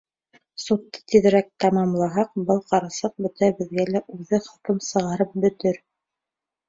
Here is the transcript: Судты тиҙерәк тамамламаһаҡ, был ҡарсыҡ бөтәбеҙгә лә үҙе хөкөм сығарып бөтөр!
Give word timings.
Судты 0.61 1.01
тиҙерәк 1.11 1.51
тамамламаһаҡ, 1.65 2.31
был 2.49 2.63
ҡарсыҡ 2.71 3.13
бөтәбеҙгә 3.27 3.87
лә 3.93 4.03
үҙе 4.17 4.41
хөкөм 4.51 4.85
сығарып 4.91 5.37
бөтөр! 5.45 5.83